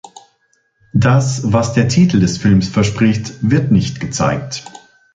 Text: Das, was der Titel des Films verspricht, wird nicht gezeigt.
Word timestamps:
Das, 0.95 1.53
was 1.53 1.73
der 1.73 1.87
Titel 1.87 2.19
des 2.21 2.39
Films 2.39 2.67
verspricht, 2.67 3.33
wird 3.47 3.71
nicht 3.71 3.99
gezeigt. 3.99 4.63